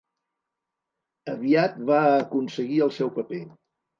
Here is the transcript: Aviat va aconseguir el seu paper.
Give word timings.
Aviat 1.33 1.77
va 1.91 1.99
aconseguir 2.13 2.83
el 2.87 2.93
seu 2.99 3.15
paper. 3.19 3.43